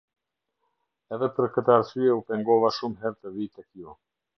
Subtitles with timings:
[1.19, 4.01] Edhe për këtë arsye u pengova shumë herë të vij tek ju.